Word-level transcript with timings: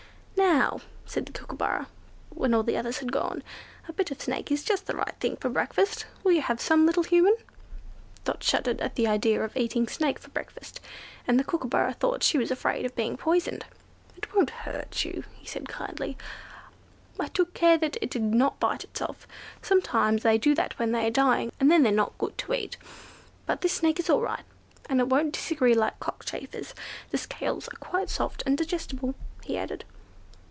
"Now," 0.37 0.81
said 1.05 1.27
the 1.27 1.31
Kookooburra, 1.33 1.87
when 2.31 2.53
all 2.53 2.63
the 2.63 2.75
others 2.75 2.97
had 2.97 3.11
gone, 3.11 3.43
"a 3.87 3.93
bit 3.93 4.09
of 4.11 4.21
snake 4.21 4.51
is 4.51 4.63
just 4.63 4.85
the 4.87 4.95
right 4.95 5.15
thing 5.19 5.35
for 5.37 5.49
breakfast. 5.49 6.07
Will 6.23 6.31
you 6.33 6.41
have 6.41 6.59
some, 6.59 6.85
little 6.85 7.03
Human?" 7.03 7.35
Dot 8.25 8.43
shuddered 8.43 8.81
at 8.81 8.95
the 8.95 9.07
idea 9.07 9.43
of 9.43 9.55
eating 9.55 9.87
snake 9.87 10.17
for 10.19 10.29
breakfast, 10.31 10.79
and 11.27 11.39
the 11.39 11.43
Kookooburra 11.43 11.93
thought 11.93 12.23
she 12.23 12.37
was 12.39 12.49
afraid 12.51 12.85
of 12.85 12.95
being 12.95 13.17
poisoned. 13.17 13.65
"It 14.17 14.33
won't 14.33 14.49
hurt 14.49 15.05
you," 15.05 15.23
he 15.35 15.45
said, 15.45 15.69
kindly, 15.69 16.17
"I 17.19 17.27
took 17.27 17.53
care 17.53 17.77
that 17.77 17.97
it 18.01 18.09
did 18.09 18.23
not 18.23 18.59
bite 18.59 18.83
itself. 18.83 19.27
Sometimes 19.61 20.23
they 20.23 20.37
do 20.39 20.53
that 20.55 20.77
when 20.79 20.91
they 20.91 21.05
are 21.07 21.11
dying, 21.11 21.51
and 21.59 21.69
then 21.71 21.83
they're 21.83 21.91
not 21.91 22.17
good 22.17 22.37
to 22.39 22.53
eat. 22.53 22.77
But 23.45 23.61
this 23.61 23.73
snake 23.73 23.99
is 23.99 24.09
all 24.09 24.21
right, 24.21 24.43
and 24.89 25.09
won't 25.11 25.33
disagree 25.33 25.73
like 25.75 25.99
cockchafers: 25.99 26.73
the 27.11 27.17
scales 27.17 27.67
are 27.67 27.77
quite 27.79 28.09
soft 28.09 28.41
and 28.45 28.57
digestible," 28.57 29.13
he 29.43 29.57
added. 29.57 29.85